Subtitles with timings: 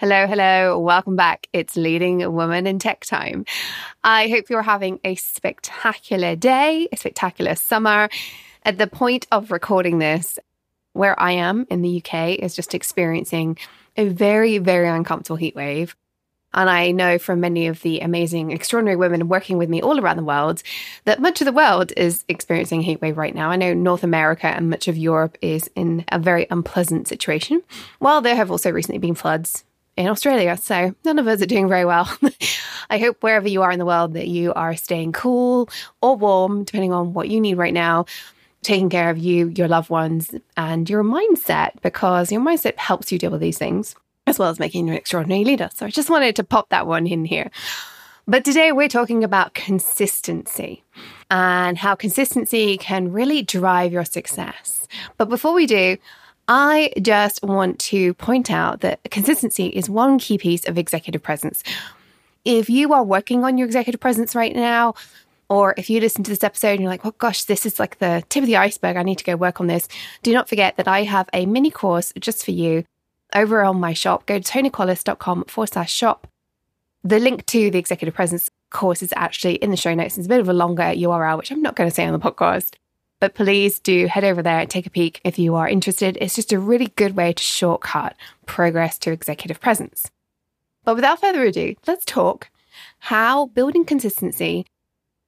[0.00, 0.78] Hello, hello.
[0.78, 1.46] Welcome back.
[1.52, 3.44] It's Leading Woman in Tech Time.
[4.02, 8.08] I hope you're having a spectacular day, a spectacular summer.
[8.64, 10.38] At the point of recording this,
[10.94, 13.58] where I am in the UK is just experiencing
[13.94, 15.94] a very, very uncomfortable heat wave.
[16.54, 20.16] And I know from many of the amazing, extraordinary women working with me all around
[20.16, 20.62] the world
[21.04, 23.50] that much of the world is experiencing heat wave right now.
[23.50, 27.62] I know North America and much of Europe is in a very unpleasant situation,
[27.98, 29.62] while there have also recently been floods
[30.00, 30.56] in Australia.
[30.56, 32.10] So none of us are doing very well.
[32.90, 35.68] I hope wherever you are in the world that you are staying cool
[36.00, 38.06] or warm, depending on what you need right now,
[38.62, 43.18] taking care of you, your loved ones, and your mindset, because your mindset helps you
[43.18, 43.94] deal with these things,
[44.26, 45.68] as well as making you an extraordinary leader.
[45.74, 47.50] So I just wanted to pop that one in here.
[48.26, 50.84] But today we're talking about consistency
[51.30, 54.86] and how consistency can really drive your success.
[55.16, 55.96] But before we do,
[56.52, 61.62] I just want to point out that consistency is one key piece of executive presence.
[62.44, 64.94] If you are working on your executive presence right now,
[65.48, 68.00] or if you listen to this episode and you're like, oh gosh, this is like
[68.00, 69.86] the tip of the iceberg, I need to go work on this,
[70.24, 72.82] do not forget that I have a mini course just for you
[73.32, 74.26] over on my shop.
[74.26, 76.26] Go to tonicollis.com forward slash shop.
[77.04, 80.18] The link to the executive presence course is actually in the show notes.
[80.18, 82.18] It's a bit of a longer URL, which I'm not going to say on the
[82.18, 82.74] podcast.
[83.20, 86.16] But please do head over there and take a peek if you are interested.
[86.20, 90.10] It's just a really good way to shortcut progress to executive presence.
[90.84, 92.50] But without further ado, let's talk
[92.98, 94.66] how building consistency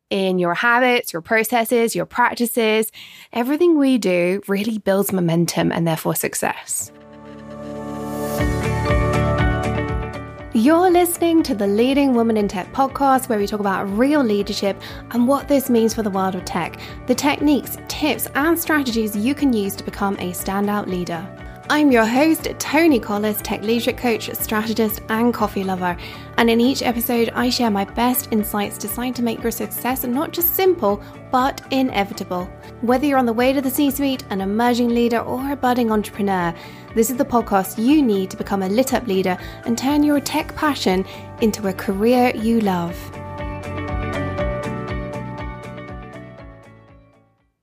[0.09, 2.91] in your habits, your processes, your practices,
[3.33, 6.93] everything we do really builds momentum and therefore success.
[10.63, 14.81] You're listening to the Leading Woman in Tech podcast, where we talk about real leadership
[15.11, 19.35] and what this means for the world of tech, the techniques, tips, and strategies you
[19.35, 21.42] can use to become a standout leader.
[21.73, 25.97] I'm your host, Toni Collis, tech leadership coach, strategist, and coffee lover.
[26.37, 30.33] And in each episode, I share my best insights designed to make your success not
[30.33, 32.45] just simple, but inevitable.
[32.83, 35.91] Whether you're on the way to the C suite, an emerging leader, or a budding
[35.91, 36.55] entrepreneur,
[36.95, 40.21] this is the podcast you need to become a lit up leader and turn your
[40.21, 41.07] tech passion
[41.41, 42.95] into a career you love.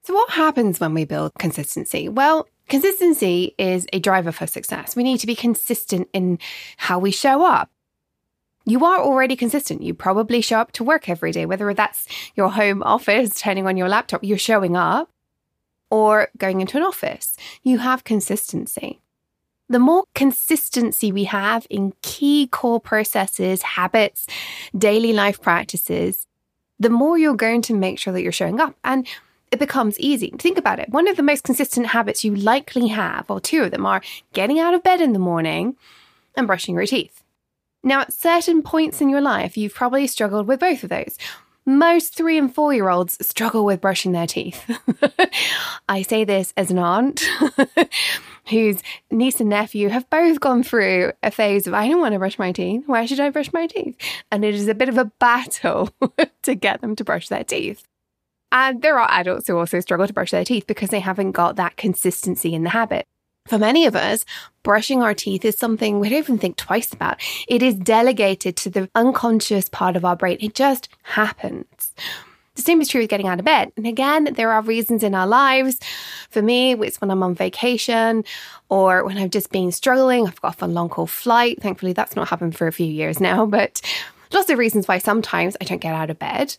[0.02, 2.09] So, what happens when we build consistency?
[2.09, 4.96] Well, consistency is a driver for success.
[4.96, 6.40] We need to be consistent in
[6.78, 7.69] how we show up.
[8.66, 9.81] You are already consistent.
[9.81, 13.78] You probably show up to work every day, whether that's your home office, turning on
[13.78, 15.09] your laptop, you're showing up,
[15.90, 17.35] or going into an office.
[17.63, 19.01] You have consistency
[19.69, 24.25] the more consistency we have in key core processes, habits,
[24.75, 26.25] daily life practices,
[26.80, 28.75] the more you're going to make sure that you're showing up.
[28.84, 29.07] And
[29.52, 30.34] it becomes easy.
[30.38, 30.90] Think about it.
[30.90, 34.02] One of the most consistent habits you likely have, or two of them, are
[34.34, 35.76] getting out of bed in the morning
[36.36, 37.24] and brushing your teeth.
[37.84, 41.18] Now, at certain points in your life, you've probably struggled with both of those.
[41.66, 44.70] Most three and four year olds struggle with brushing their teeth.
[45.90, 47.24] I say this as an aunt
[48.50, 48.81] whose
[49.12, 52.40] niece and nephew have both gone through a phase of, I don't want to brush
[52.40, 52.84] my teeth.
[52.88, 53.96] Why should I brush my teeth?
[54.31, 55.90] And it is a bit of a battle
[56.42, 57.86] to get them to brush their teeth.
[58.52, 61.56] And there are adults who also struggle to brush their teeth because they haven't got
[61.58, 63.06] that consistency in the habit.
[63.48, 64.26] For many of us,
[64.64, 67.20] brushing our teeth is something we don't even think twice about.
[67.48, 70.38] It is delegated to the unconscious part of our brain.
[70.40, 71.94] It just happens.
[72.56, 73.72] The same is true with getting out of bed.
[73.78, 75.80] And again, there are reasons in our lives.
[76.30, 78.24] For me, it's when I'm on vacation
[78.68, 80.28] or when I've just been struggling.
[80.28, 81.62] I've got off a long haul flight.
[81.62, 83.81] Thankfully, that's not happened for a few years now, but
[84.34, 86.56] lots of reasons why sometimes I don't get out of bed.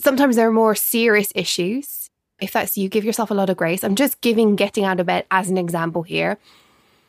[0.00, 2.08] Sometimes there are more serious issues.
[2.40, 3.84] If that's you, give yourself a lot of grace.
[3.84, 6.38] I'm just giving getting out of bed as an example here.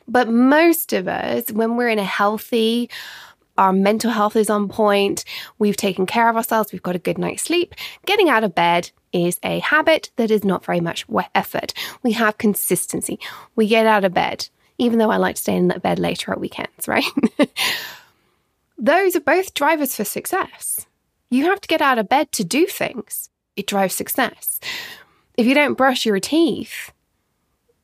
[0.06, 2.90] But most of us, when we're in a healthy,
[3.56, 5.24] our mental health is on point,
[5.58, 7.74] we've taken care of ourselves, we've got a good night's sleep.
[8.04, 11.72] Getting out of bed is a habit that is not very much effort.
[12.02, 13.18] We have consistency.
[13.56, 16.40] We get out of bed, even though I like to stay in bed later at
[16.40, 17.04] weekends, right?
[18.76, 20.86] Those are both drivers for success.
[21.32, 23.30] You have to get out of bed to do things.
[23.56, 24.60] It drives success.
[25.38, 26.92] If you don't brush your teeth,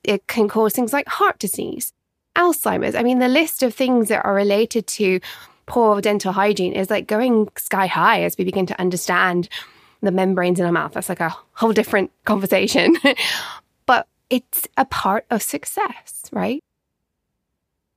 [0.04, 1.94] it can cause things like heart disease,
[2.36, 2.94] Alzheimer's.
[2.94, 5.20] I mean, the list of things that are related to
[5.64, 9.48] poor dental hygiene is like going sky high as we begin to understand
[10.02, 10.92] the membranes in our mouth.
[10.92, 12.96] That's like a whole different conversation.
[13.86, 16.62] but it's a part of success, right?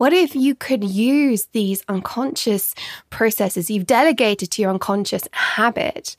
[0.01, 2.73] What if you could use these unconscious
[3.11, 6.15] processes you've delegated to your unconscious habit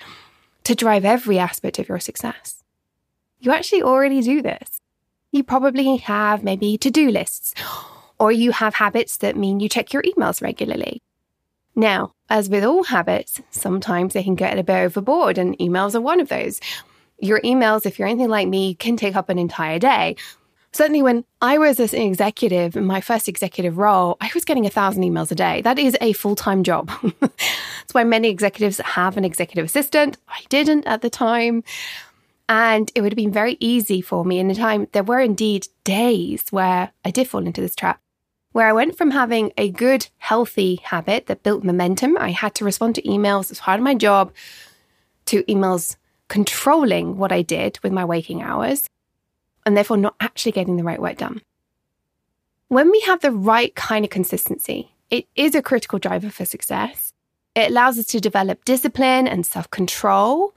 [0.63, 2.63] to drive every aspect of your success?
[3.41, 4.79] You actually already do this.
[5.33, 7.55] You probably have maybe to do lists
[8.21, 11.03] or you have habits that mean you check your emails regularly.
[11.75, 16.01] Now, as with all habits, sometimes they can get a bit overboard, and emails are
[16.01, 16.61] one of those.
[17.19, 20.15] Your emails, if you're anything like me, can take up an entire day.
[20.75, 24.71] Certainly, when I was an executive in my first executive role, I was getting a
[24.71, 25.61] thousand emails a day.
[25.61, 26.91] That is a full time job.
[27.21, 30.17] That's why many executives have an executive assistant.
[30.29, 31.63] I didn't at the time.
[32.49, 34.89] And it would have been very easy for me in the time.
[34.93, 38.01] There were indeed days where I did fall into this trap,
[38.53, 42.17] where I went from having a good, healthy habit that built momentum.
[42.19, 44.33] I had to respond to emails as part of my job,
[45.27, 45.97] to emails
[46.29, 48.89] controlling what I did with my waking hours,
[49.65, 51.43] and therefore not actually getting the right work done.
[52.69, 57.13] When we have the right kind of consistency, it is a critical driver for success.
[57.55, 60.55] It allows us to develop discipline and self control.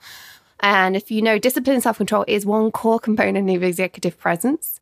[0.62, 4.80] And if you know, discipline and self control is one core component of executive presence.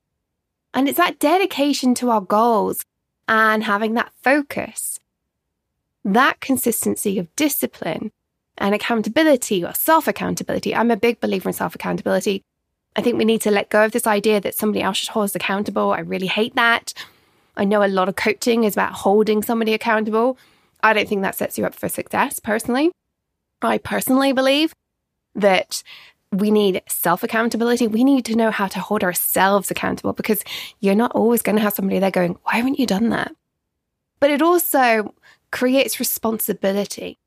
[0.74, 2.86] And it's that dedication to our goals
[3.28, 5.00] and having that focus,
[6.04, 8.12] that consistency of discipline
[8.58, 10.76] and accountability or self accountability.
[10.76, 12.44] I'm a big believer in self accountability.
[12.96, 15.26] I think we need to let go of this idea that somebody else should hold
[15.26, 15.92] us accountable.
[15.92, 16.94] I really hate that.
[17.56, 20.38] I know a lot of coaching is about holding somebody accountable.
[20.82, 22.92] I don't think that sets you up for success personally.
[23.62, 24.74] I personally believe
[25.36, 25.82] that
[26.32, 27.88] we need self accountability.
[27.88, 30.44] We need to know how to hold ourselves accountable because
[30.80, 33.34] you're not always going to have somebody there going, Why haven't you done that?
[34.20, 35.14] But it also
[35.52, 37.18] creates responsibility.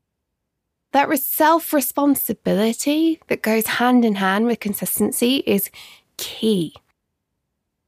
[0.93, 5.69] That self responsibility that goes hand in hand with consistency is
[6.17, 6.73] key.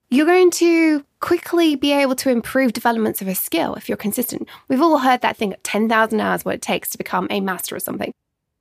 [0.09, 4.47] You're going to quickly be able to improve developments of a skill if you're consistent.
[4.67, 7.81] We've all heard that thing 10,000 hours what it takes to become a master of
[7.81, 8.13] something.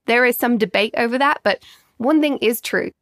[0.07, 1.63] There is some debate over that, but
[1.97, 2.93] one thing is true.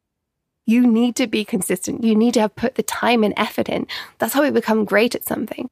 [0.64, 2.02] You need to be consistent.
[2.02, 3.86] You need to have put the time and effort in.
[4.18, 5.70] That's how we become great at something.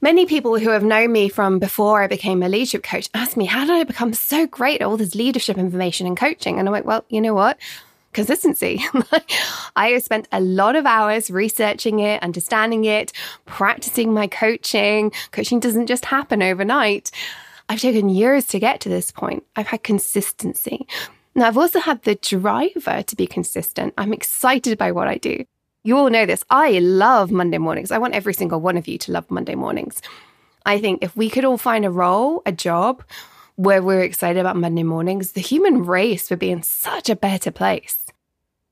[0.00, 3.46] Many people who have known me from before I became a leadership coach ask me,
[3.46, 6.58] How did I become so great at all this leadership information and coaching?
[6.58, 7.58] And I'm like, Well, you know what?
[8.12, 8.80] Consistency.
[9.76, 13.12] I have spent a lot of hours researching it, understanding it,
[13.44, 15.10] practicing my coaching.
[15.32, 17.10] Coaching doesn't just happen overnight.
[17.68, 19.44] I've taken years to get to this point.
[19.56, 20.86] I've had consistency.
[21.34, 23.94] Now, I've also had the driver to be consistent.
[23.98, 25.44] I'm excited by what I do.
[25.84, 26.44] You all know this.
[26.50, 27.90] I love Monday mornings.
[27.90, 30.02] I want every single one of you to love Monday mornings.
[30.66, 33.04] I think if we could all find a role, a job
[33.56, 37.50] where we're excited about Monday mornings, the human race would be in such a better
[37.50, 38.06] place.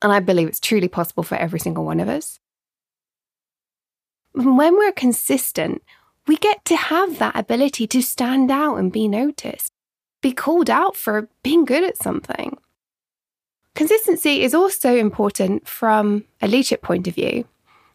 [0.02, 2.38] And I believe it's truly possible for every single one of us.
[4.32, 5.82] When we're consistent,
[6.26, 9.72] we get to have that ability to stand out and be noticed,
[10.20, 12.58] be called out for being good at something.
[13.76, 17.44] Consistency is also important from a leadership point of view,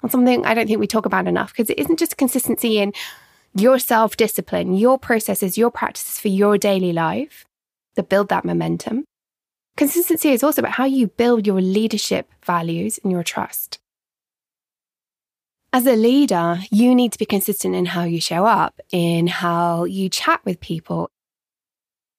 [0.03, 2.93] and something I don't think we talk about enough because it isn't just consistency in
[3.55, 7.45] your self discipline, your processes, your practices for your daily life
[7.95, 9.05] that build that momentum.
[9.75, 13.79] Consistency is also about how you build your leadership values and your trust.
[15.73, 19.85] As a leader, you need to be consistent in how you show up, in how
[19.85, 21.09] you chat with people,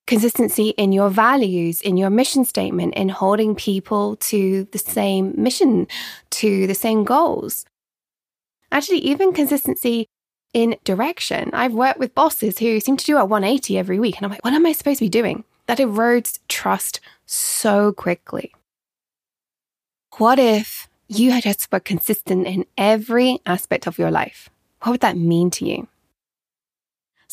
[0.05, 5.87] consistency in your values, in your mission statement, in holding people to the same mission,
[6.31, 7.65] to the same goals.
[8.71, 10.07] Actually, even consistency
[10.53, 11.49] in direction.
[11.53, 14.43] I've worked with bosses who seem to do a 180 every week, and I'm like,
[14.43, 15.43] what am I supposed to be doing?
[15.67, 18.53] That erodes trust so quickly.
[20.17, 24.49] What if you had just were consistent in every aspect of your life?
[24.81, 25.87] What would that mean to you?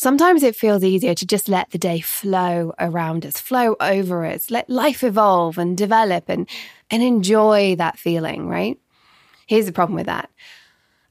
[0.01, 4.49] Sometimes it feels easier to just let the day flow around us, flow over us,
[4.49, 6.49] let life evolve and develop and,
[6.89, 8.79] and enjoy that feeling, right?
[9.45, 10.31] Here's the problem with that.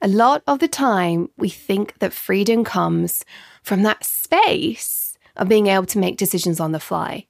[0.02, 3.24] A lot of the time, we think that freedom comes
[3.62, 7.28] from that space of being able to make decisions on the fly.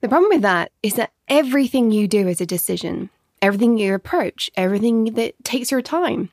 [0.00, 3.10] The problem with that is that everything you do is a decision,
[3.42, 6.30] everything you approach, everything that takes your time.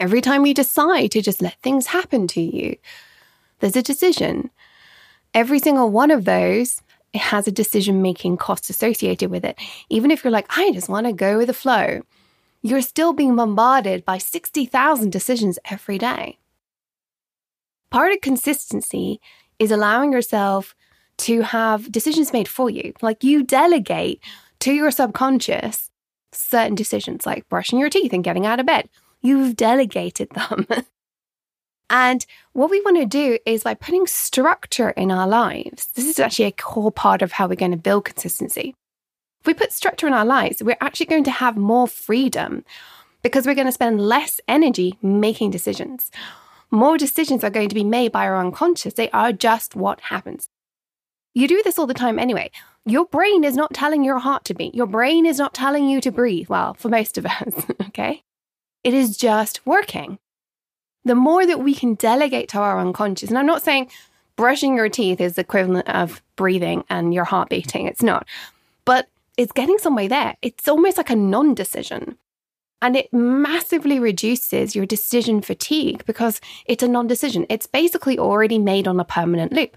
[0.00, 2.76] Every time you decide to just let things happen to you,
[3.60, 4.50] there's a decision.
[5.34, 9.58] Every single one of those it has a decision making cost associated with it.
[9.88, 12.02] Even if you're like, I just want to go with the flow,
[12.62, 16.38] you're still being bombarded by 60,000 decisions every day.
[17.90, 19.20] Part of consistency
[19.58, 20.74] is allowing yourself
[21.18, 22.92] to have decisions made for you.
[23.02, 24.22] Like you delegate
[24.60, 25.90] to your subconscious
[26.32, 28.88] certain decisions, like brushing your teeth and getting out of bed,
[29.22, 30.66] You've delegated them.
[31.90, 36.18] and what we want to do is by putting structure in our lives, this is
[36.18, 38.74] actually a core part of how we're going to build consistency.
[39.40, 42.64] If we put structure in our lives, we're actually going to have more freedom
[43.22, 46.10] because we're going to spend less energy making decisions.
[46.70, 48.94] More decisions are going to be made by our unconscious.
[48.94, 50.48] They are just what happens.
[51.34, 52.50] You do this all the time anyway.
[52.84, 54.74] Your brain is not telling your heart to beat.
[54.74, 56.48] Your brain is not telling you to breathe.
[56.48, 58.22] Well, for most of us, okay?
[58.82, 60.18] It is just working.
[61.04, 63.90] The more that we can delegate to our unconscious, and I'm not saying
[64.36, 68.26] brushing your teeth is the equivalent of breathing and your heart beating, it's not,
[68.84, 70.36] but it's getting some way there.
[70.42, 72.18] It's almost like a non decision.
[72.82, 77.46] And it massively reduces your decision fatigue because it's a non decision.
[77.48, 79.76] It's basically already made on a permanent loop.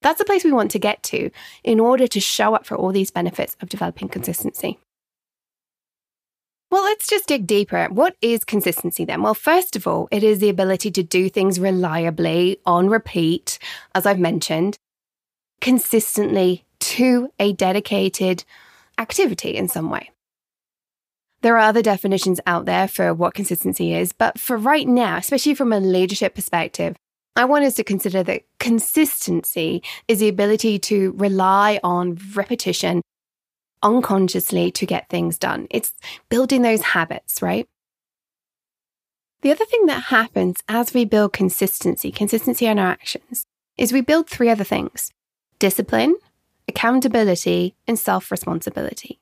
[0.00, 1.30] That's the place we want to get to
[1.64, 4.78] in order to show up for all these benefits of developing consistency.
[6.70, 7.86] Well, let's just dig deeper.
[7.86, 9.22] What is consistency then?
[9.22, 13.58] Well, first of all, it is the ability to do things reliably, on repeat,
[13.94, 14.78] as I've mentioned,
[15.62, 18.44] consistently to a dedicated
[18.98, 20.10] activity in some way.
[21.40, 25.54] There are other definitions out there for what consistency is, but for right now, especially
[25.54, 26.96] from a leadership perspective,
[27.36, 33.00] I want us to consider that consistency is the ability to rely on repetition
[33.82, 35.66] unconsciously to get things done.
[35.70, 35.92] It's
[36.28, 37.68] building those habits, right?
[39.42, 43.44] The other thing that happens as we build consistency, consistency in our actions,
[43.76, 45.12] is we build three other things
[45.58, 46.16] discipline,
[46.66, 49.18] accountability, and self responsibility.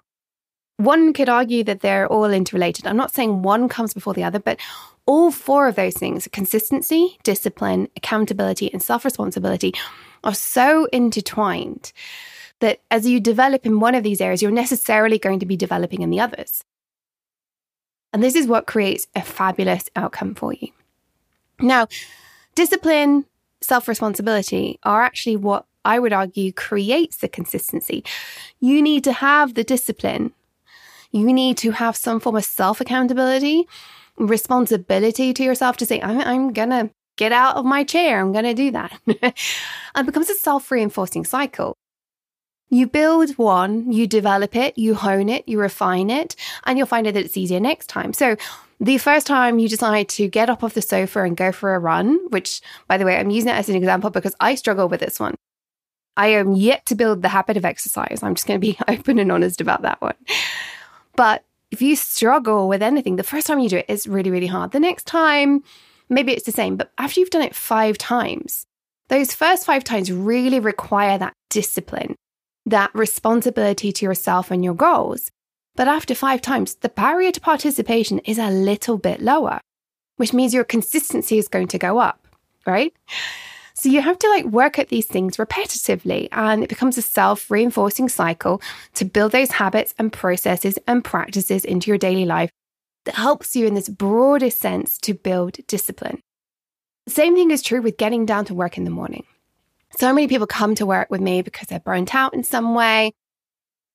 [0.79, 2.87] One could argue that they're all interrelated.
[2.87, 4.59] I'm not saying one comes before the other, but
[5.07, 9.75] all four of those things consistency, discipline, accountability, and self responsibility
[10.25, 11.93] are so intertwined
[12.61, 16.03] that as you develop in one of these areas, you're necessarily going to be developing
[16.03, 16.65] in the others.
[18.13, 20.69] And this is what creates a fabulous outcome for you.
[21.61, 21.89] Now,
[22.55, 23.27] discipline,
[23.61, 28.05] self responsibility are actually what I would argue creates the consistency.
[28.61, 30.33] You need to have the discipline,
[31.13, 33.67] you need to have some form of self accountability
[34.19, 38.21] responsibility to yourself to say, I'm, I'm going to get out of my chair.
[38.21, 38.99] I'm going to do that.
[39.95, 41.77] and becomes a self reinforcing cycle.
[42.69, 47.07] You build one, you develop it, you hone it, you refine it, and you'll find
[47.07, 48.13] out that it's easier next time.
[48.13, 48.37] So,
[48.79, 51.79] the first time you decide to get up off the sofa and go for a
[51.79, 55.01] run, which, by the way, I'm using it as an example because I struggle with
[55.01, 55.35] this one.
[56.17, 58.21] I am yet to build the habit of exercise.
[58.23, 60.15] I'm just going to be open and honest about that one.
[61.15, 64.47] But if you struggle with anything, the first time you do it is really, really
[64.47, 64.73] hard.
[64.73, 65.63] The next time,
[66.09, 68.67] maybe it's the same, but after you've done it five times,
[69.09, 72.17] those first five times really require that discipline,
[72.67, 75.31] that responsibility to yourself and your goals.
[75.77, 79.61] But after five times, the barrier to participation is a little bit lower,
[80.17, 82.27] which means your consistency is going to go up,
[82.67, 82.93] right?
[83.75, 87.51] So you have to like work at these things repetitively and it becomes a self
[87.51, 88.63] reinforcing cycle
[88.95, 92.51] to build those habits and processes and practices into your daily life
[93.05, 96.21] that helps you in this broader sense to build discipline.
[97.07, 99.25] Same thing is true with getting down to work in the morning.
[99.93, 103.13] So many people come to work with me because they're burnt out in some way.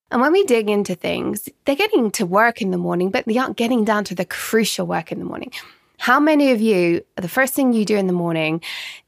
[0.09, 3.37] And when we dig into things, they're getting to work in the morning, but they
[3.37, 5.51] aren't getting down to the crucial work in the morning.
[5.99, 8.61] How many of you, the first thing you do in the morning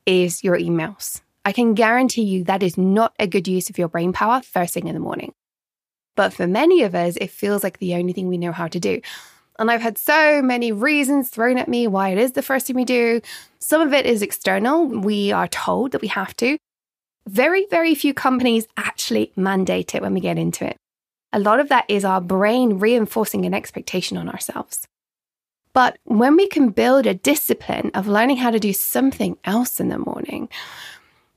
[0.05, 1.21] is your emails?
[1.43, 4.75] I can guarantee you that is not a good use of your brain power first
[4.75, 5.33] thing in the morning.
[6.15, 8.79] But for many of us, it feels like the only thing we know how to
[8.79, 9.01] do.
[9.59, 12.75] And I've had so many reasons thrown at me why it is the first thing
[12.75, 13.21] we do.
[13.59, 14.85] Some of it is external.
[14.85, 16.57] We are told that we have to.
[17.27, 20.75] Very, very few companies actually mandate it when we get into it.
[21.31, 24.87] A lot of that is our brain reinforcing an expectation on ourselves.
[25.73, 29.87] But when we can build a discipline of learning how to do something else in
[29.87, 30.49] the morning,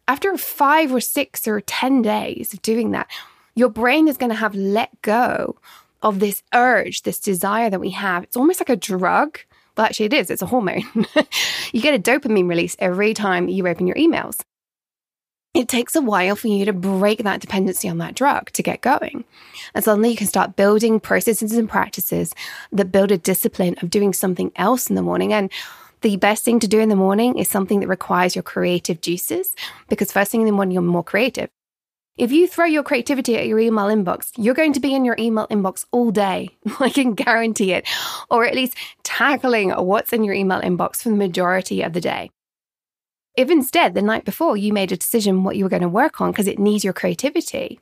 [0.08, 3.08] after five or six or 10 days of doing that,
[3.54, 5.56] your brain is going to have let go
[6.02, 8.24] of this urge, this desire that we have.
[8.24, 9.38] It's almost like a drug.
[9.76, 10.30] Well, actually, it is.
[10.30, 10.82] It's a hormone.
[11.72, 14.40] you get a dopamine release every time you open your emails
[15.56, 18.82] it takes a while for you to break that dependency on that drug to get
[18.82, 19.24] going.
[19.74, 22.34] And suddenly you can start building processes and practices
[22.72, 25.32] that build a discipline of doing something else in the morning.
[25.32, 25.50] And
[26.02, 29.54] the best thing to do in the morning is something that requires your creative juices
[29.88, 31.48] because first thing in the morning, you're more creative.
[32.18, 35.16] If you throw your creativity at your email inbox, you're going to be in your
[35.18, 36.50] email inbox all day.
[36.80, 37.86] I can guarantee it.
[38.30, 42.30] Or at least tackling what's in your email inbox for the majority of the day.
[43.36, 46.20] If instead the night before you made a decision what you were going to work
[46.22, 47.78] on because it needs your creativity,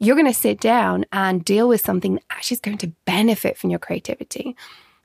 [0.00, 3.56] you're going to sit down and deal with something that actually is going to benefit
[3.56, 4.56] from your creativity.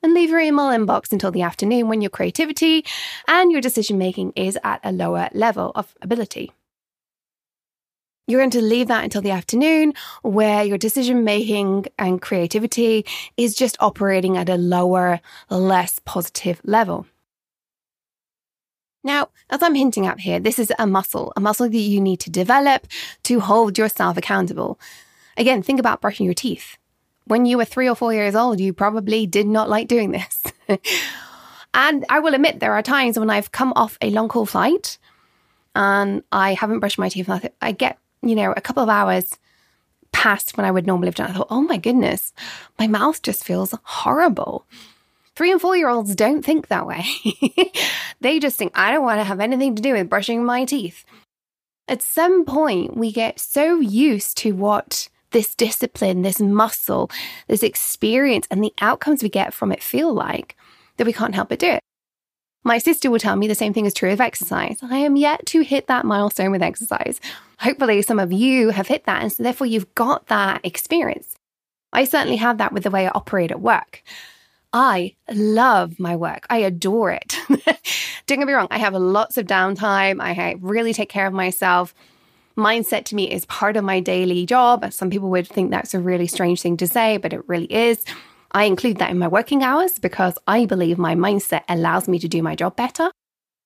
[0.02, 2.86] And leave your email inbox until the afternoon when your creativity
[3.28, 6.52] and your decision making is at a lower level of ability.
[8.28, 13.06] You're going to leave that until the afternoon where your decision making and creativity
[13.38, 17.06] is just operating at a lower, less positive level.
[19.06, 22.20] Now, as I'm hinting at here, this is a muscle, a muscle that you need
[22.22, 22.88] to develop
[23.24, 24.80] to hold yourself accountable.
[25.38, 26.76] Again, think about brushing your teeth.
[27.26, 30.44] When you were three or four years old, you probably did not like doing this.
[31.76, 34.98] and I will admit, there are times when I've come off a long haul flight
[35.76, 37.30] and I haven't brushed my teeth.
[37.30, 39.38] And I get, you know, a couple of hours
[40.14, 41.30] past when I would normally have done.
[41.30, 42.34] I thought, oh my goodness,
[42.80, 44.66] my mouth just feels horrible.
[45.36, 47.06] Three and four year olds don't think that way.
[48.22, 51.04] they just think, I don't want to have anything to do with brushing my teeth.
[51.88, 57.12] At some point, we get so used to what this discipline, this muscle,
[57.48, 60.56] this experience, and the outcomes we get from it feel like
[60.98, 61.82] that we can't help but do it.
[62.64, 64.80] My sister will tell me the same thing is true of exercise.
[64.82, 67.20] I am yet to hit that milestone with exercise.
[67.60, 71.36] Hopefully, some of you have hit that, and so therefore you've got that experience.
[71.94, 74.02] I certainly have that with the way I operate at work.
[74.78, 76.46] I love my work.
[76.50, 77.38] I adore it.
[78.28, 80.22] Don't get me wrong, I have lots of downtime.
[80.22, 81.96] I really take care of myself.
[82.58, 84.92] Mindset to me is part of my daily job.
[84.92, 88.04] Some people would think that's a really strange thing to say, but it really is.
[88.52, 92.28] I include that in my working hours because I believe my mindset allows me to
[92.28, 93.10] do my job better.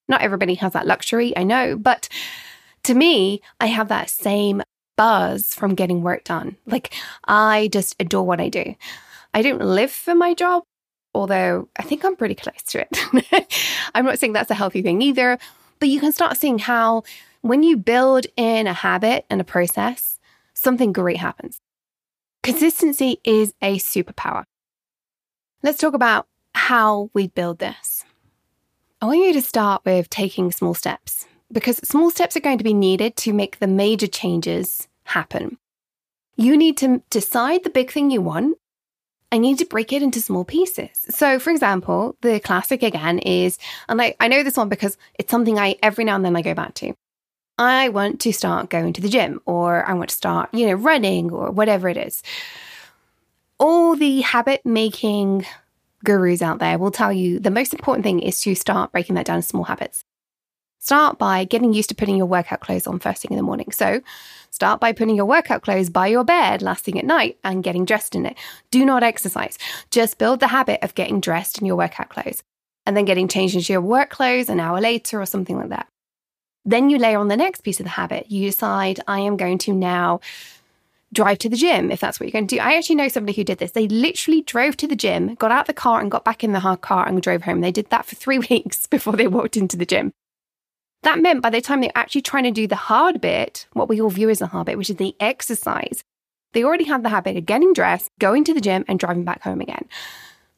[0.07, 2.07] Not everybody has that luxury, I know, but
[2.83, 4.61] to me, I have that same
[4.95, 6.57] buzz from getting work done.
[6.67, 6.93] Like,
[7.27, 8.75] I just adore what I do.
[9.33, 10.63] I don't live for my job,
[11.13, 13.55] although I think I'm pretty close to it.
[13.95, 15.37] I'm not saying that's a healthy thing either,
[15.79, 17.03] but you can start seeing how
[17.41, 20.19] when you build in a habit and a process,
[20.53, 21.59] something great happens.
[22.43, 24.43] Consistency is a superpower.
[25.63, 28.05] Let's talk about how we build this.
[29.01, 32.63] I want you to start with taking small steps because small steps are going to
[32.63, 35.57] be needed to make the major changes happen.
[36.35, 38.57] You need to decide the big thing you want
[39.31, 41.05] I need to break it into small pieces.
[41.09, 45.29] So, for example, the classic again is, and I, I know this one because it's
[45.29, 46.93] something I every now and then I go back to.
[47.59, 50.73] I want to start going to the gym, or I want to start, you know,
[50.73, 52.23] running, or whatever it is.
[53.59, 55.45] All the habit making
[56.05, 59.25] gurus out there will tell you the most important thing is to start breaking that
[59.25, 60.05] down into small habits.
[60.81, 63.69] Start by getting used to putting your workout clothes on first thing in the morning.
[63.71, 64.01] So,
[64.49, 67.83] start by putting your workout clothes by your bed last thing at night and getting
[67.83, 68.37] dressed in it.
[68.71, 69.57] Do not exercise.
[69.91, 72.43] Just build the habit of getting dressed in your workout clothes
[72.85, 75.87] and then getting changed into your work clothes an hour later or something like that.
[76.63, 78.31] Then you layer on the next piece of the habit.
[78.31, 80.21] You decide, I am going to now
[81.11, 82.61] drive to the gym if that's what you're going to do.
[82.61, 83.71] I actually know somebody who did this.
[83.71, 86.77] They literally drove to the gym, got out the car and got back in the
[86.81, 87.61] car and drove home.
[87.61, 90.13] They did that for three weeks before they walked into the gym.
[91.03, 94.01] That meant by the time they're actually trying to do the hard bit, what we
[94.01, 96.03] all view as the hard bit, which is the exercise,
[96.53, 99.41] they already had the habit of getting dressed, going to the gym, and driving back
[99.41, 99.87] home again.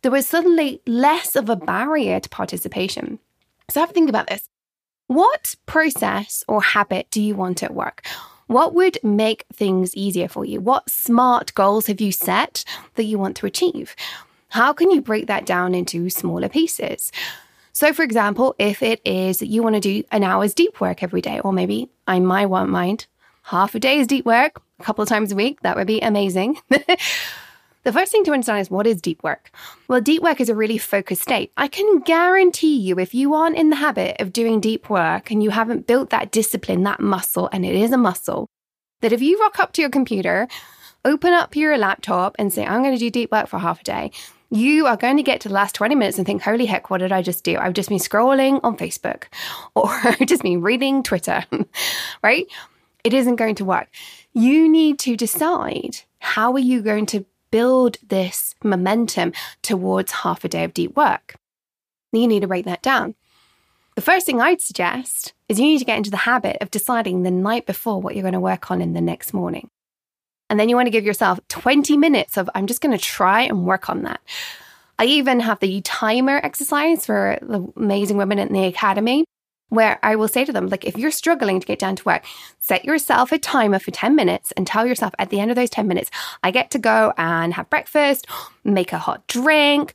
[0.01, 3.19] There was suddenly less of a barrier to participation.
[3.69, 4.47] So have a think about this.
[5.07, 8.05] What process or habit do you want at work?
[8.47, 10.59] What would make things easier for you?
[10.59, 13.95] What smart goals have you set that you want to achieve?
[14.49, 17.11] How can you break that down into smaller pieces?
[17.73, 21.21] So, for example, if it is you want to do an hour's deep work every
[21.21, 23.07] day, or maybe I might want mind
[23.43, 26.57] half a day's deep work a couple of times a week, that would be amazing.
[26.69, 29.51] the first thing to understand is what is deep work?
[29.87, 31.51] Well, deep work is a really focused state.
[31.57, 35.41] I can guarantee you, if you aren't in the habit of doing deep work and
[35.41, 38.47] you haven't built that discipline, that muscle, and it is a muscle,
[39.01, 40.47] that if you rock up to your computer,
[41.05, 43.83] open up your laptop and say, I'm going to do deep work for half a
[43.83, 44.11] day,
[44.51, 46.97] you are going to get to the last 20 minutes and think, holy heck, what
[46.97, 47.57] did I just do?
[47.57, 49.23] I've just been scrolling on Facebook
[49.75, 49.89] or
[50.25, 51.43] just been reading Twitter,
[52.23, 52.45] right?
[53.03, 53.87] It isn't going to work.
[54.33, 60.49] You need to decide how are you going to build this momentum towards half a
[60.49, 61.35] day of deep work.
[62.11, 63.15] You need to break that down.
[63.95, 67.23] The first thing I'd suggest is you need to get into the habit of deciding
[67.23, 69.69] the night before what you're going to work on in the next morning.
[70.51, 73.43] And then you want to give yourself 20 minutes of, I'm just going to try
[73.43, 74.19] and work on that.
[74.99, 79.23] I even have the timer exercise for the amazing women in the academy
[79.69, 82.25] where I will say to them, like, if you're struggling to get down to work,
[82.59, 85.69] set yourself a timer for 10 minutes and tell yourself at the end of those
[85.69, 86.11] 10 minutes,
[86.43, 88.27] I get to go and have breakfast,
[88.65, 89.93] make a hot drink,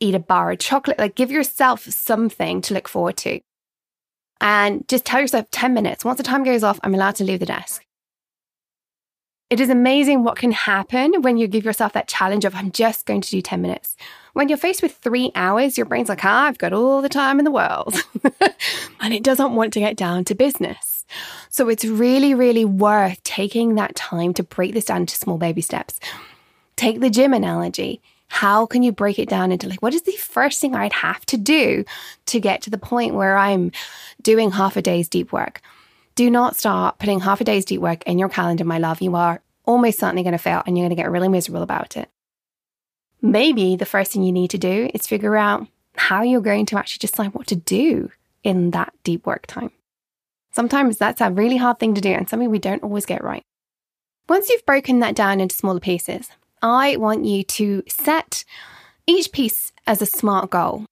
[0.00, 0.98] eat a bar of chocolate.
[0.98, 3.40] Like, give yourself something to look forward to.
[4.40, 6.06] And just tell yourself 10 minutes.
[6.06, 7.84] Once the time goes off, I'm allowed to leave the desk.
[9.50, 13.04] It is amazing what can happen when you give yourself that challenge of, I'm just
[13.04, 13.96] going to do 10 minutes.
[14.32, 17.40] When you're faced with three hours, your brain's like, ah, I've got all the time
[17.40, 17.96] in the world.
[19.00, 21.04] and it doesn't want to get down to business.
[21.48, 25.62] So it's really, really worth taking that time to break this down into small baby
[25.62, 25.98] steps.
[26.76, 28.00] Take the gym analogy.
[28.28, 31.26] How can you break it down into like, what is the first thing I'd have
[31.26, 31.84] to do
[32.26, 33.72] to get to the point where I'm
[34.22, 35.60] doing half a day's deep work?
[36.14, 39.00] Do not start putting half a day's deep work in your calendar, my love.
[39.00, 41.96] You are almost certainly going to fail and you're going to get really miserable about
[41.96, 42.08] it.
[43.22, 46.78] Maybe the first thing you need to do is figure out how you're going to
[46.78, 48.10] actually decide what to do
[48.42, 49.70] in that deep work time.
[50.52, 53.42] Sometimes that's a really hard thing to do and something we don't always get right.
[54.28, 56.30] Once you've broken that down into smaller pieces,
[56.62, 58.44] I want you to set
[59.06, 60.84] each piece as a smart goal.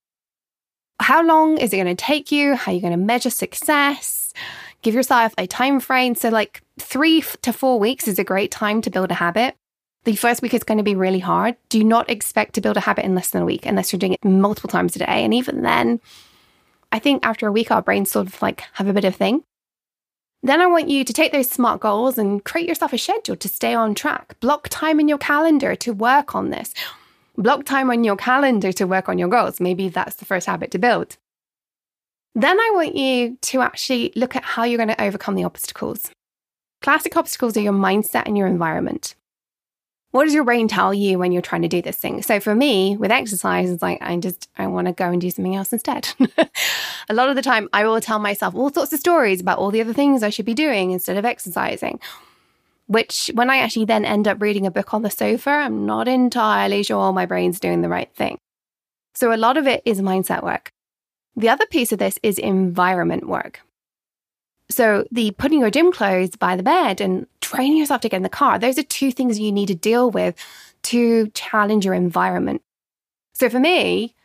[1.00, 2.54] How long is it going to take you?
[2.54, 4.33] How are you going to measure success?
[4.83, 6.14] Give yourself a time frame.
[6.14, 9.57] So, like three to four weeks is a great time to build a habit.
[10.05, 11.57] The first week is going to be really hard.
[11.69, 14.14] Do not expect to build a habit in less than a week unless you're doing
[14.14, 15.25] it multiple times a day.
[15.25, 16.01] And even then,
[16.93, 19.43] I think after a week, our brains sort of like have a bit of thing.
[20.43, 23.49] Then I want you to take those smart goals and create yourself a schedule to
[23.49, 24.38] stay on track.
[24.41, 26.73] Block time in your calendar to work on this.
[27.37, 29.61] Block time on your calendar to work on your goals.
[29.61, 31.17] Maybe that's the first habit to build.
[32.38, 36.11] Then I want you to actually look at how you're going to overcome the obstacles.
[36.81, 39.14] Classic obstacles are your mindset and your environment
[40.11, 42.22] what does your brain tell you when you're trying to do this thing?
[42.22, 45.31] So for me, with exercise, it's like I just I want to go and do
[45.31, 46.09] something else instead.
[47.09, 49.70] a lot of the time, I will tell myself all sorts of stories about all
[49.70, 52.01] the other things I should be doing instead of exercising.
[52.87, 56.09] Which, when I actually then end up reading a book on the sofa, I'm not
[56.09, 58.38] entirely sure my brain's doing the right thing.
[59.14, 60.70] So a lot of it is mindset work.
[61.38, 63.61] The other piece of this is environment work.
[64.70, 68.22] So, the putting your gym clothes by the bed and training yourself to get in
[68.24, 70.35] the car, those are two things you need to deal with
[70.83, 72.61] to challenge your environment.
[73.35, 74.16] So, for me,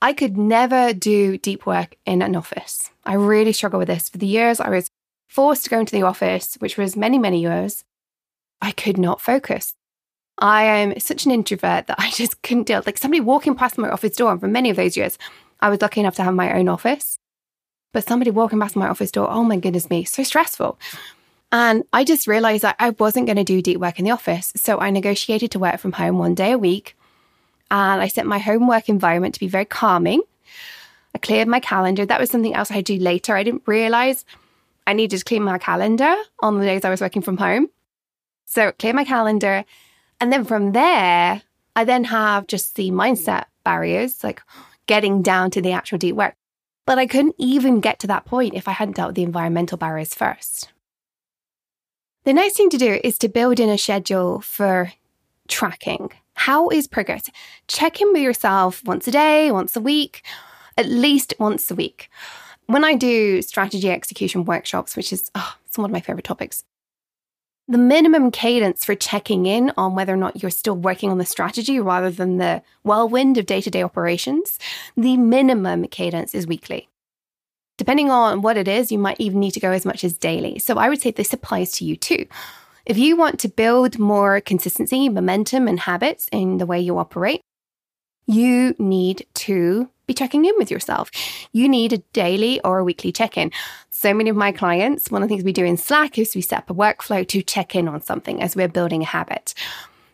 [0.00, 2.90] I could never do deep work in an office.
[3.04, 4.08] I really struggle with this.
[4.08, 4.90] For the years I was
[5.28, 7.84] forced to go into the office, which was many, many years,
[8.62, 9.74] I could not focus.
[10.38, 12.82] I am such an introvert that I just couldn't deal.
[12.86, 15.18] Like somebody walking past my office door, and for many of those years,
[15.62, 17.18] I was lucky enough to have my own office.
[17.92, 20.78] But somebody walking past my office door, oh my goodness me, so stressful.
[21.52, 24.52] And I just realized that I wasn't going to do deep work in the office.
[24.56, 26.96] So I negotiated to work from home one day a week.
[27.70, 30.22] And I set my homework environment to be very calming.
[31.14, 32.06] I cleared my calendar.
[32.06, 33.36] That was something else I had to do later.
[33.36, 34.24] I didn't realize
[34.86, 37.68] I needed to clean my calendar on the days I was working from home.
[38.46, 39.64] So clear my calendar.
[40.20, 41.42] And then from there,
[41.76, 44.42] I then have just the mindset barriers, like
[44.86, 46.34] getting down to the actual deep work.
[46.86, 49.78] But I couldn't even get to that point if I hadn't dealt with the environmental
[49.78, 50.72] barriers first.
[52.24, 54.92] The next thing to do is to build in a schedule for
[55.48, 56.10] tracking.
[56.34, 57.24] How is progress?
[57.68, 60.22] Check in with yourself once a day, once a week,
[60.76, 62.08] at least once a week.
[62.66, 66.64] When I do strategy execution workshops, which is oh, it's one of my favorite topics,
[67.68, 71.24] the minimum cadence for checking in on whether or not you're still working on the
[71.24, 74.58] strategy rather than the whirlwind of day to day operations,
[74.96, 76.88] the minimum cadence is weekly.
[77.78, 80.58] Depending on what it is, you might even need to go as much as daily.
[80.58, 82.26] So I would say this applies to you too.
[82.84, 87.40] If you want to build more consistency, momentum, and habits in the way you operate,
[88.26, 91.10] you need to be checking in with yourself.
[91.52, 93.50] You need a daily or a weekly check in.
[93.90, 96.40] So many of my clients, one of the things we do in Slack is we
[96.40, 99.54] set up a workflow to check in on something as we're building a habit.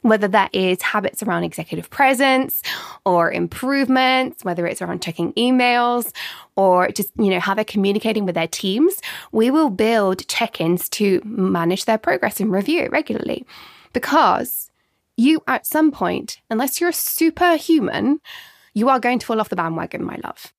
[0.03, 2.63] Whether that is habits around executive presence
[3.05, 6.13] or improvements, whether it's around checking emails
[6.55, 9.01] or just, you know, how they're communicating with their teams,
[9.33, 13.45] we will build check ins to manage their progress and review it regularly.
[13.93, 14.71] Because
[15.17, 18.21] you, at some point, unless you're a superhuman,
[18.75, 20.53] you are going to fall off the bandwagon, my love.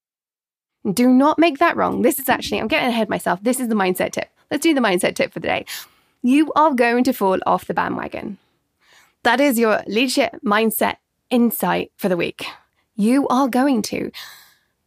[0.93, 2.01] Do not make that wrong.
[2.01, 3.41] This is actually, I'm getting ahead myself.
[3.43, 4.29] This is the mindset tip.
[4.49, 5.65] Let's do the mindset tip for the day.
[6.21, 8.37] You are going to fall off the bandwagon.
[9.23, 10.97] That is your leadership mindset
[11.29, 12.45] insight for the week.
[12.95, 14.11] You are going to.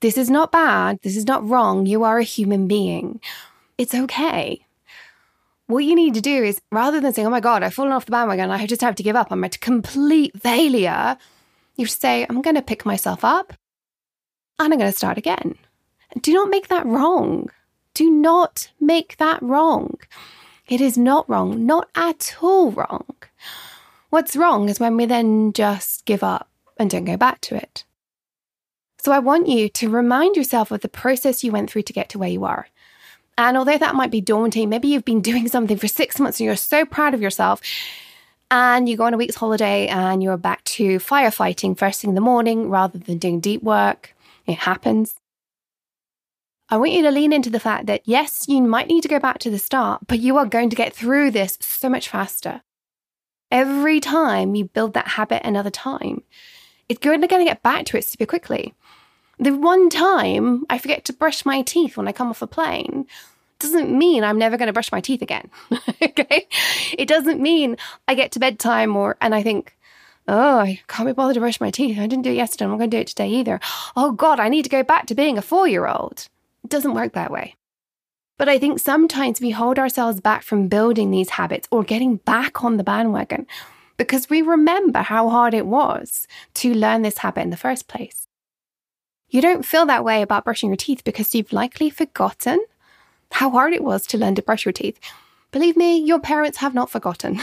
[0.01, 0.99] This is not bad.
[1.03, 1.87] This is not wrong.
[1.87, 3.21] You are a human being.
[3.79, 4.67] It's okay.
[5.67, 8.05] What you need to do is rather than saying, oh my God, I've fallen off
[8.05, 11.17] the bandwagon, I just have to give up, I'm a complete failure,
[11.77, 13.53] you say, I'm going to pick myself up
[14.59, 15.57] and I'm going to start again.
[16.21, 17.51] Do not make that wrong.
[17.95, 19.99] Do not make that wrong.
[20.69, 23.07] It is not wrong, not at all wrong.
[24.11, 27.85] What's wrong is when we then just give up and don't go back to it.
[28.99, 32.09] So I want you to remind yourself of the process you went through to get
[32.11, 32.69] to where you are.
[33.37, 36.47] And although that might be daunting, maybe you've been doing something for six months and
[36.47, 37.61] you're so proud of yourself
[38.53, 42.15] and you go on a week's holiday and you're back to firefighting first thing in
[42.15, 44.15] the morning rather than doing deep work.
[44.47, 45.15] It happens.
[46.69, 49.19] I want you to lean into the fact that yes, you might need to go
[49.19, 52.61] back to the start, but you are going to get through this so much faster.
[53.51, 56.23] Every time you build that habit another time,
[56.91, 58.75] it's going to get back to it super quickly.
[59.39, 63.07] The one time I forget to brush my teeth when I come off a plane
[63.63, 65.51] doesn't mean I'm never going to brush my teeth again.
[66.03, 66.47] okay?
[66.99, 69.77] It doesn't mean I get to bedtime or and I think,
[70.29, 71.99] oh, I can't be bothered to brush my teeth.
[71.99, 72.65] I didn't do it yesterday.
[72.65, 73.61] I'm not going to do it today either.
[73.97, 76.29] Oh God, I need to go back to being a four year old.
[76.65, 77.57] It doesn't work that way.
[78.39, 82.65] But I think sometimes we hold ourselves back from building these habits or getting back
[82.65, 83.47] on the bandwagon
[83.97, 88.27] because we remember how hard it was to learn this habit in the first place.
[89.29, 92.59] You don't feel that way about brushing your teeth because you've likely forgotten
[93.33, 94.99] how hard it was to learn to brush your teeth.
[95.51, 97.41] Believe me, your parents have not forgotten.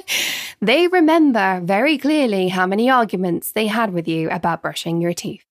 [0.60, 5.44] they remember very clearly how many arguments they had with you about brushing your teeth.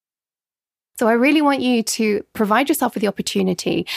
[1.00, 3.88] So I really want you to provide yourself with the opportunity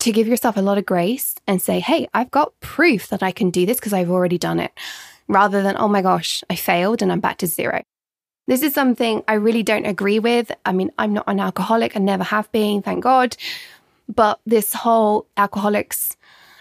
[0.00, 3.32] to give yourself a lot of grace and say, hey, I've got proof that I
[3.32, 4.72] can do this because I've already done it,
[5.28, 7.82] rather than, oh my gosh, I failed and I'm back to zero.
[8.46, 10.50] This is something I really don't agree with.
[10.64, 13.36] I mean, I'm not an alcoholic and never have been, thank God.
[14.14, 16.16] But this whole alcoholics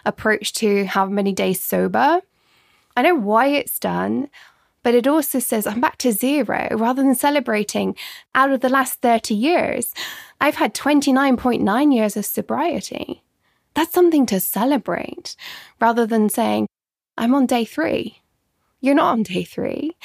[0.05, 2.21] approach to how many days sober,
[2.95, 4.29] I know why it's done,
[4.83, 7.95] but it also says I'm back to zero rather than celebrating
[8.35, 9.93] out of the last 30 years.
[10.39, 13.23] I've had 29.9 years of sobriety.
[13.73, 15.35] That's something to celebrate
[15.79, 16.67] rather than saying,
[17.17, 18.21] I'm on day three.
[18.81, 19.95] You're not on day three.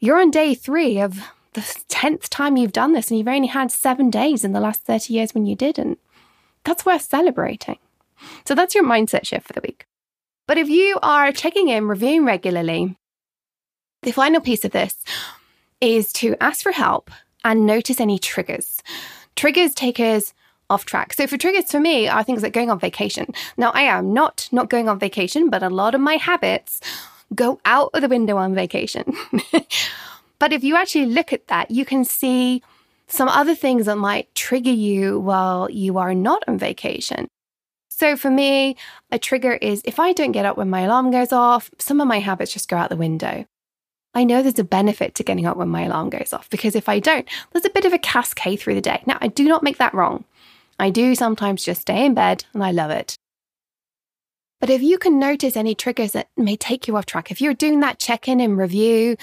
[0.00, 1.20] You're on day three of
[1.54, 4.82] the 10th time you've done this, and you've only had seven days in the last
[4.82, 5.98] 30 years when you didn't.
[6.68, 7.78] That's worth celebrating.
[8.44, 9.86] So that's your mindset shift for the week.
[10.46, 12.94] But if you are checking in, reviewing regularly,
[14.02, 15.02] the final piece of this
[15.80, 17.10] is to ask for help
[17.42, 18.82] and notice any triggers.
[19.34, 20.34] Triggers take us
[20.68, 21.14] off track.
[21.14, 23.32] So for triggers for me are things like going on vacation.
[23.56, 26.82] Now I am not not going on vacation, but a lot of my habits
[27.34, 29.16] go out of the window on vacation.
[30.38, 32.62] but if you actually look at that, you can see
[33.08, 37.28] some other things that might trigger you while you are not on vacation.
[37.90, 38.76] So for me,
[39.10, 42.06] a trigger is if I don't get up when my alarm goes off, some of
[42.06, 43.44] my habits just go out the window.
[44.14, 46.88] I know there's a benefit to getting up when my alarm goes off because if
[46.88, 49.02] I don't, there's a bit of a cascade through the day.
[49.06, 50.24] Now, I do not make that wrong.
[50.78, 53.16] I do sometimes just stay in bed and I love it.
[54.60, 57.54] But if you can notice any triggers that may take you off track, if you're
[57.54, 59.16] doing that check in and review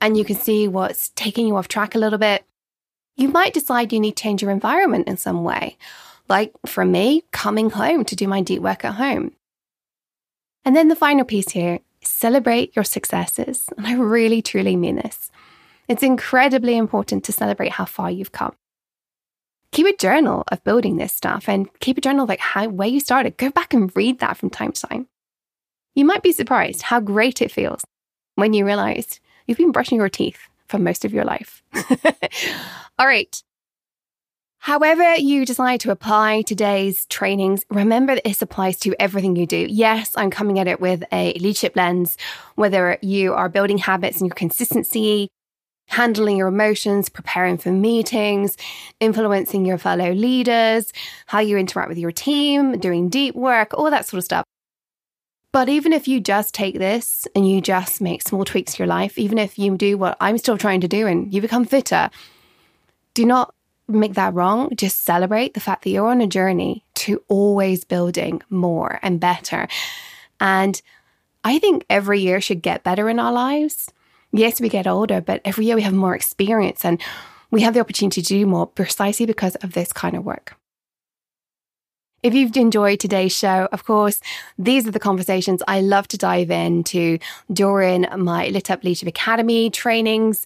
[0.00, 2.44] and you can see what's taking you off track a little bit,
[3.16, 5.76] you might decide you need to change your environment in some way.
[6.28, 9.32] Like for me, coming home to do my deep work at home.
[10.64, 13.68] And then the final piece here celebrate your successes.
[13.76, 15.30] And I really, truly mean this.
[15.88, 18.54] It's incredibly important to celebrate how far you've come.
[19.72, 22.88] Keep a journal of building this stuff and keep a journal of like how where
[22.88, 23.36] you started.
[23.36, 25.08] Go back and read that from time to time.
[25.94, 27.84] You might be surprised how great it feels
[28.34, 31.62] when you realize you've been brushing your teeth for most of your life.
[32.98, 33.42] All right.
[34.58, 39.64] However, you decide to apply today's trainings, remember that this applies to everything you do.
[39.68, 42.16] Yes, I'm coming at it with a leadership lens,
[42.56, 45.28] whether you are building habits and your consistency,
[45.86, 48.56] handling your emotions, preparing for meetings,
[48.98, 50.92] influencing your fellow leaders,
[51.26, 54.44] how you interact with your team, doing deep work, all that sort of stuff.
[55.56, 58.86] But even if you just take this and you just make small tweaks to your
[58.88, 62.10] life, even if you do what I'm still trying to do and you become fitter,
[63.14, 63.54] do not
[63.88, 64.76] make that wrong.
[64.76, 69.66] Just celebrate the fact that you're on a journey to always building more and better.
[70.40, 70.82] And
[71.42, 73.90] I think every year should get better in our lives.
[74.32, 77.00] Yes, we get older, but every year we have more experience and
[77.50, 80.54] we have the opportunity to do more precisely because of this kind of work.
[82.26, 84.20] If you've enjoyed today's show, of course,
[84.58, 87.20] these are the conversations I love to dive into
[87.52, 90.44] during my Lit Up Leadership Academy trainings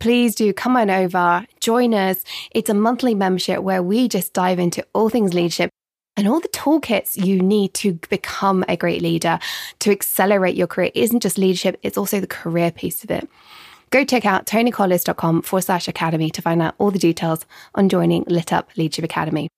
[0.00, 2.24] please do come on over, join us.
[2.50, 5.70] It's a monthly membership where we just dive into all things leadership
[6.16, 9.38] and all the toolkits you need to become a great leader,
[9.80, 10.90] to accelerate your career.
[10.94, 13.28] It isn't just leadership, it's also the career piece of it.
[13.90, 18.24] Go check out tonicollis.com forward slash academy to find out all the details on joining
[18.26, 19.48] Lit Up Leadership Academy.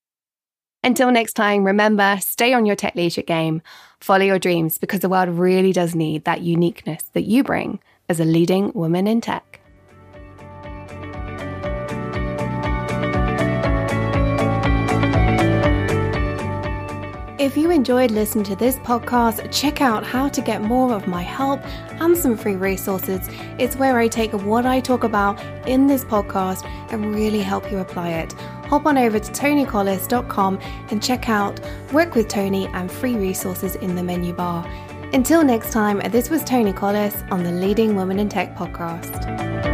[0.84, 3.62] Until next time, remember, stay on your tech leadership game,
[4.00, 8.18] follow your dreams because the world really does need that uniqueness that you bring as
[8.18, 9.61] a leading woman in tech.
[17.42, 21.22] If you enjoyed listening to this podcast, check out how to get more of my
[21.22, 21.60] help
[22.00, 23.28] and some free resources.
[23.58, 27.78] It's where I take what I talk about in this podcast and really help you
[27.78, 28.32] apply it.
[28.68, 31.58] Hop on over to tonicollis.com and check out
[31.92, 34.64] Work with Toni and free resources in the menu bar.
[35.12, 39.71] Until next time, this was Toni Collis on the Leading Women in Tech podcast.